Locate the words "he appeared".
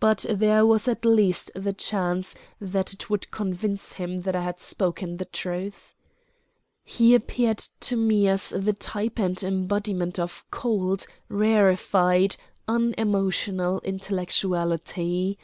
6.84-7.58